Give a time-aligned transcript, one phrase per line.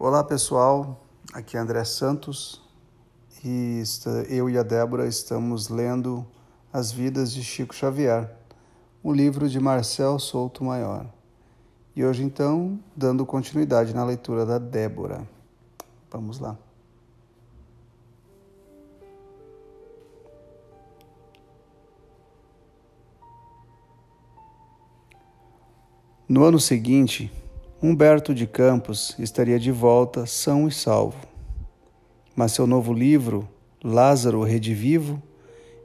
[0.00, 1.04] Olá pessoal,
[1.34, 2.62] aqui é André Santos
[3.44, 3.82] e
[4.28, 6.24] eu e a Débora estamos lendo
[6.72, 8.32] As Vidas de Chico Xavier,
[9.02, 11.04] o livro de Marcel Souto Maior.
[11.96, 15.28] E hoje então, dando continuidade na leitura da Débora.
[16.12, 16.56] Vamos lá.
[26.28, 27.32] No ano seguinte,
[27.80, 31.28] Humberto de Campos estaria de volta são e salvo.
[32.34, 33.48] Mas seu novo livro,
[33.84, 35.22] Lázaro Redivivo,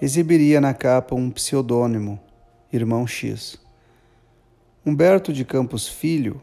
[0.00, 2.20] exibiria na capa um pseudônimo,
[2.72, 3.58] Irmão X.
[4.86, 6.40] Humberto de Campos Filho,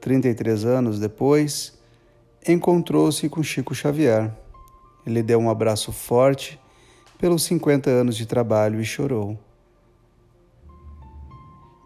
[0.00, 1.78] 33 anos depois,
[2.48, 4.36] encontrou-se com Chico Xavier.
[5.06, 6.58] Ele deu um abraço forte
[7.16, 9.38] pelos 50 anos de trabalho e chorou.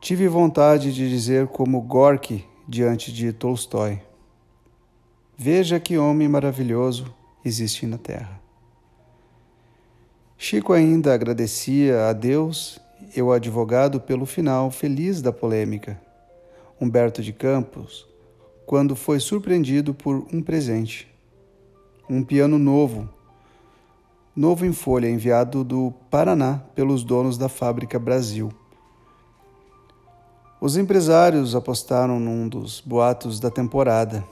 [0.01, 4.01] Tive vontade de dizer como Gorky diante de Tolstói.
[5.37, 7.13] Veja que homem maravilhoso
[7.45, 8.41] existe na Terra.
[10.37, 12.81] Chico ainda agradecia a Deus
[13.15, 16.01] e o advogado pelo final feliz da polêmica.
[16.81, 18.07] Humberto de Campos,
[18.67, 21.09] quando foi surpreendido por um presente.
[22.09, 23.09] Um piano novo,
[24.35, 28.53] novo em folha, enviado do Paraná pelos donos da fábrica Brasil.
[30.61, 34.25] Os empresários apostaram num dos boatos da temporada.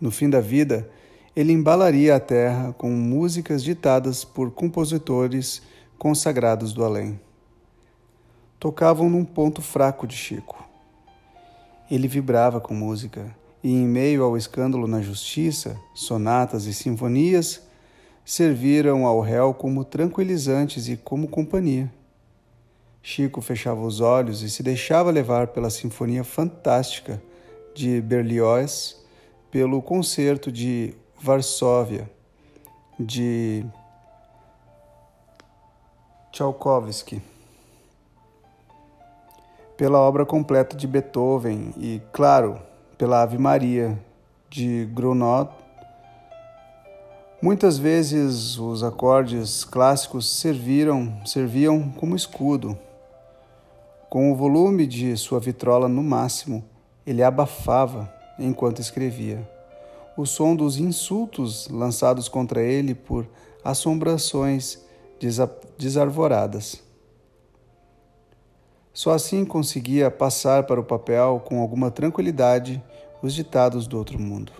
[0.00, 0.90] No fim da vida,
[1.34, 5.62] ele embalaria a terra com músicas ditadas por compositores
[5.96, 7.18] consagrados do além.
[8.58, 10.62] Tocavam num ponto fraco de Chico.
[11.90, 17.62] Ele vibrava com música, e em meio ao escândalo na justiça, sonatas e sinfonias
[18.24, 21.90] serviram ao réu como tranquilizantes e como companhia.
[23.10, 27.22] Chico fechava os olhos e se deixava levar pela sinfonia fantástica
[27.74, 29.02] de Berlioz,
[29.50, 32.10] pelo concerto de Varsóvia
[33.00, 33.64] de
[36.30, 37.22] Tchaikovsky,
[39.74, 42.60] pela obra completa de Beethoven e, claro,
[42.98, 43.98] pela Ave Maria
[44.50, 45.48] de Gounod.
[47.40, 52.78] Muitas vezes os acordes clássicos serviram, serviam como escudo
[54.08, 56.64] com o volume de sua vitrola no máximo,
[57.06, 59.46] ele abafava enquanto escrevia.
[60.16, 63.28] O som dos insultos lançados contra ele por
[63.62, 64.82] assombrações
[65.76, 66.82] desarvoradas.
[68.92, 72.82] Só assim conseguia passar para o papel com alguma tranquilidade
[73.22, 74.52] os ditados do outro mundo.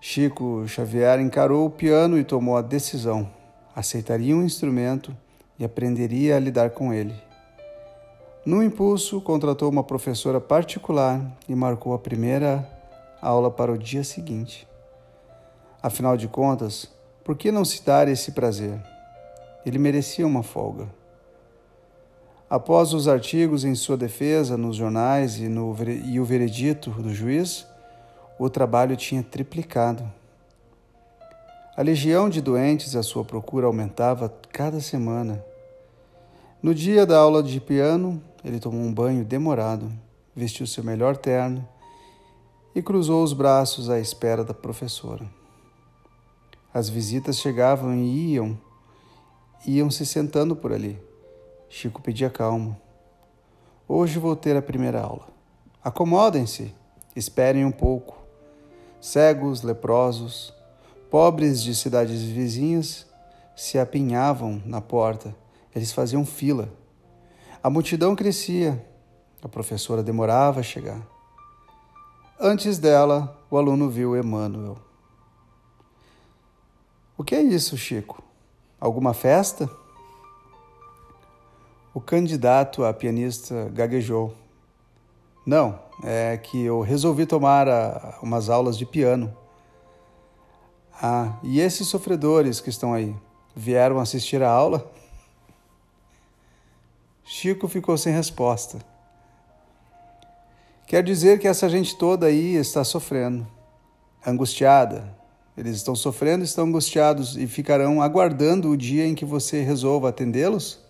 [0.00, 3.28] Chico Xavier encarou o piano e tomou a decisão:
[3.74, 5.16] aceitaria um instrumento
[5.58, 7.29] e aprenderia a lidar com ele.
[8.44, 12.66] No impulso, contratou uma professora particular e marcou a primeira
[13.20, 14.66] aula para o dia seguinte.
[15.82, 16.90] Afinal de contas,
[17.22, 18.80] por que não se dar esse prazer?
[19.64, 20.88] Ele merecia uma folga.
[22.48, 25.76] Após os artigos em sua defesa nos jornais e, no,
[26.06, 27.66] e o veredito do juiz,
[28.38, 30.10] o trabalho tinha triplicado.
[31.76, 35.44] A legião de doentes à sua procura aumentava cada semana.
[36.62, 39.92] No dia da aula de piano, ele tomou um banho demorado,
[40.34, 41.66] vestiu seu melhor terno
[42.74, 45.28] e cruzou os braços à espera da professora.
[46.72, 48.58] As visitas chegavam e iam,
[49.66, 51.00] iam se sentando por ali.
[51.68, 52.80] Chico pedia calma.
[53.86, 55.28] Hoje vou ter a primeira aula.
[55.82, 56.72] Acomodem-se,
[57.14, 58.18] esperem um pouco.
[59.00, 60.54] Cegos, leprosos,
[61.10, 63.06] pobres de cidades vizinhas
[63.56, 65.34] se apinhavam na porta.
[65.74, 66.68] Eles faziam fila
[67.62, 68.84] a multidão crescia.
[69.42, 71.00] A professora demorava a chegar.
[72.38, 74.78] Antes dela, o aluno viu Emmanuel.
[77.16, 78.22] O que é isso, Chico?
[78.80, 79.68] Alguma festa?
[81.92, 84.34] O candidato a pianista gaguejou.
[85.44, 89.36] Não, é que eu resolvi tomar a, umas aulas de piano.
[91.02, 93.14] Ah, e esses sofredores que estão aí
[93.54, 94.90] vieram assistir a aula?
[97.32, 98.78] Chico ficou sem resposta.
[100.84, 103.46] Quer dizer que essa gente toda aí está sofrendo,
[104.26, 105.16] angustiada.
[105.56, 110.80] Eles estão sofrendo, estão angustiados e ficarão aguardando o dia em que você resolva atendê-los?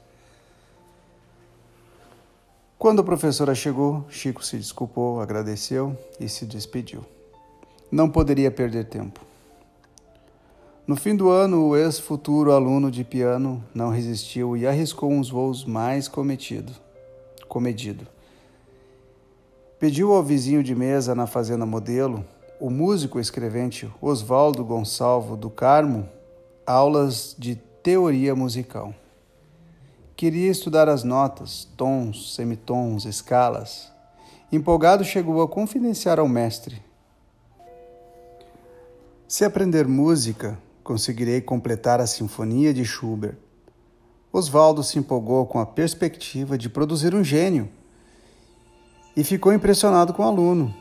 [2.79, 7.05] Quando a professora chegou, Chico se desculpou, agradeceu e se despediu.
[7.93, 9.30] Não poderia perder tempo.
[10.91, 15.65] No fim do ano, o ex-futuro aluno de piano não resistiu e arriscou uns voos
[15.65, 16.73] mais cometido,
[17.47, 18.09] comedido.
[19.79, 22.25] Pediu ao vizinho de mesa na fazenda modelo,
[22.59, 26.09] o músico escrevente Oswaldo Gonçalvo do Carmo,
[26.67, 28.93] aulas de teoria musical.
[30.17, 33.93] Queria estudar as notas, tons, semitons, escalas.
[34.51, 36.83] Empolgado, chegou a confidenciar ao mestre:
[39.29, 40.59] Se aprender música,
[40.91, 43.37] conseguirei completar a Sinfonia de Schubert.
[44.33, 47.69] Oswaldo se empolgou com a perspectiva de produzir um gênio
[49.17, 50.75] e ficou impressionado com o aluno.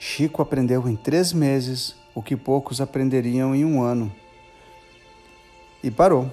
[0.00, 4.12] Chico aprendeu em três meses o que poucos aprenderiam em um ano.
[5.80, 6.28] E parou.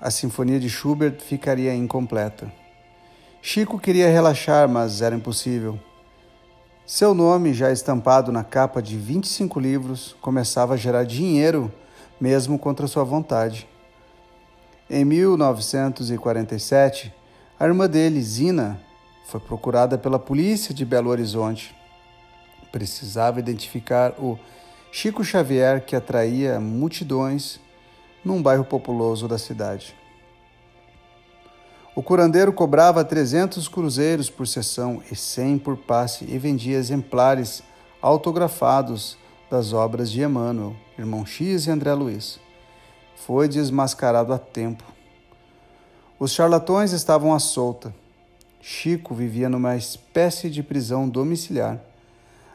[0.00, 2.52] A Sinfonia de Schubert ficaria incompleta.
[3.40, 5.78] Chico queria relaxar, mas era impossível.
[6.84, 11.72] Seu nome, já estampado na capa de 25 livros, começava a gerar dinheiro,
[12.20, 13.66] mesmo contra sua vontade.
[14.90, 17.14] Em 1947,
[17.58, 18.80] a irmã dele, Zina,
[19.26, 21.74] foi procurada pela polícia de Belo Horizonte.
[22.72, 24.38] Precisava identificar o
[24.90, 27.60] Chico Xavier que atraía multidões
[28.24, 29.94] num bairro populoso da cidade.
[31.94, 37.62] O curandeiro cobrava 300 cruzeiros por sessão e 100 por passe e vendia exemplares
[38.00, 39.18] autografados
[39.50, 42.38] das obras de Emmanuel, Irmão X e André Luiz
[43.16, 44.84] foi desmascarado a tempo.
[46.18, 47.94] Os charlatões estavam à solta.
[48.60, 51.80] Chico vivia numa espécie de prisão domiciliar.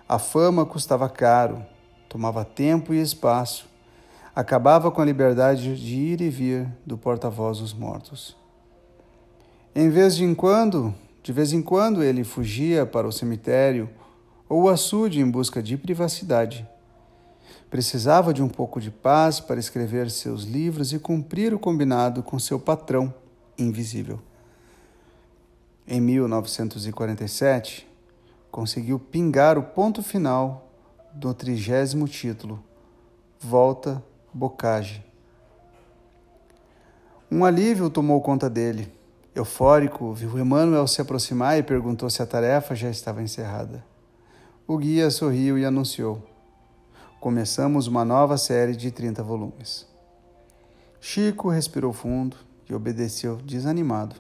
[0.07, 1.65] A fama custava caro,
[2.09, 3.67] tomava tempo e espaço,
[4.35, 8.35] acabava com a liberdade de ir e vir do porta-voz dos mortos.
[9.75, 13.89] Em vez de quando, de vez em quando ele fugia para o cemitério
[14.47, 16.67] ou o açude em busca de privacidade.
[17.73, 22.37] Precisava de um pouco de paz para escrever seus livros e cumprir o combinado com
[22.37, 23.11] seu patrão
[23.57, 24.19] invisível.
[25.87, 27.89] Em 1947,
[28.51, 30.69] conseguiu pingar o ponto final
[31.15, 32.63] do trigésimo título,
[33.39, 35.03] Volta Bocage.
[37.31, 38.93] Um alívio tomou conta dele.
[39.33, 43.83] Eufórico, viu Emmanuel se aproximar e perguntou se a tarefa já estava encerrada.
[44.67, 46.32] O guia sorriu e anunciou:
[47.23, 49.87] começamos uma nova série de 30 volumes.
[50.99, 52.35] Chico respirou fundo
[52.69, 54.17] e obedeceu desanimado.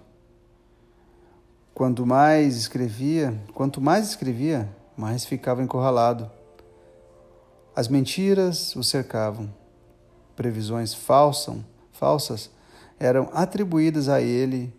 [1.73, 6.31] Quanto mais escrevia, quanto mais escrevia, mais ficava encurralado.
[7.75, 9.53] As mentiras o cercavam.
[10.33, 11.61] Previsões falsam,
[11.91, 12.49] falsas
[12.97, 14.73] eram atribuídas a ele,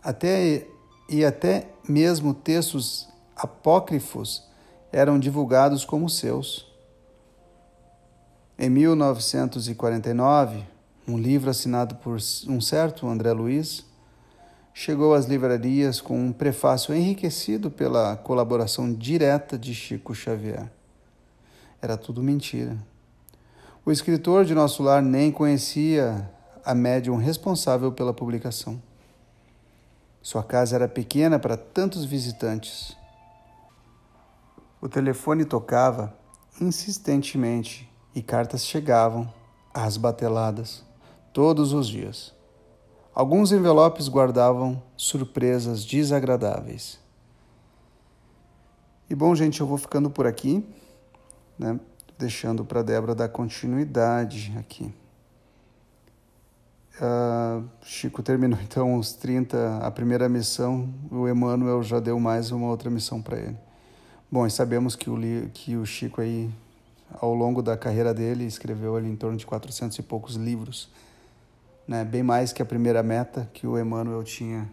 [0.00, 0.64] até
[1.08, 4.48] e até mesmo textos apócrifos
[4.92, 6.68] eram divulgados como seus.
[8.60, 10.64] Em 1949,
[11.06, 12.18] um livro assinado por
[12.48, 13.86] um certo André Luiz
[14.74, 20.68] chegou às livrarias com um prefácio enriquecido pela colaboração direta de Chico Xavier.
[21.80, 22.76] Era tudo mentira.
[23.86, 26.28] O escritor de nosso lar nem conhecia
[26.64, 28.82] a médium responsável pela publicação.
[30.20, 32.96] Sua casa era pequena para tantos visitantes.
[34.80, 36.12] O telefone tocava
[36.60, 39.32] insistentemente e cartas chegavam,
[39.72, 40.84] às bateladas,
[41.32, 42.34] todos os dias.
[43.14, 46.98] Alguns envelopes guardavam surpresas desagradáveis.
[49.10, 50.64] E bom, gente, eu vou ficando por aqui,
[51.58, 51.80] né?
[52.18, 54.92] deixando para Débora dar continuidade aqui.
[57.00, 62.66] Uh, Chico terminou então os 30, a primeira missão, o Emmanuel já deu mais uma
[62.66, 63.56] outra missão para ele.
[64.30, 65.16] Bom, e sabemos que o,
[65.54, 66.50] que o Chico aí
[67.12, 70.90] ao longo da carreira dele, escreveu ali em torno de 400 e poucos livros,
[71.86, 72.04] né?
[72.04, 74.68] bem mais que a primeira meta que o Emmanuel tinha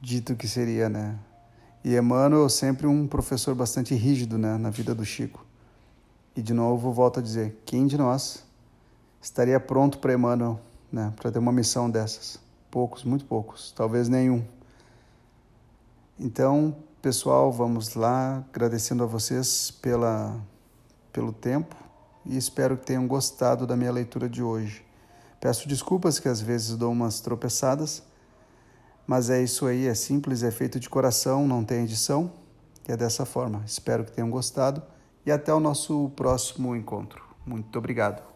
[0.00, 0.88] dito que seria.
[0.88, 1.18] Né?
[1.82, 4.58] E Emmanuel sempre um professor bastante rígido né?
[4.58, 5.44] na vida do Chico.
[6.36, 8.44] E de novo volto a dizer, quem de nós
[9.22, 10.60] estaria pronto para Emmanuel,
[10.92, 11.12] né?
[11.16, 12.38] para ter uma missão dessas?
[12.70, 14.44] Poucos, muito poucos, talvez nenhum.
[16.18, 20.38] Então, pessoal, vamos lá, agradecendo a vocês pela
[21.14, 21.76] pelo tempo
[22.26, 24.84] e espero que tenham gostado da minha leitura de hoje.
[25.40, 28.02] Peço desculpas que às vezes dou umas tropeçadas,
[29.06, 32.32] mas é isso aí, é simples, é feito de coração, não tem edição,
[32.88, 33.62] e é dessa forma.
[33.64, 34.82] Espero que tenham gostado
[35.24, 37.22] e até o nosso próximo encontro.
[37.46, 38.33] Muito obrigado.